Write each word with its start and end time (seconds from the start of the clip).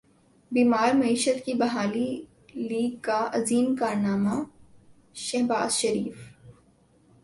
بیمار 0.51 0.93
معیشت 0.93 1.45
کی 1.45 1.53
بحالی 1.53 2.09
لیگ 2.55 2.97
کا 3.01 3.29
عظیم 3.33 3.75
کارنامہ 3.75 4.35
ہے 4.35 4.43
شہباز 5.15 5.73
شریف 5.73 6.17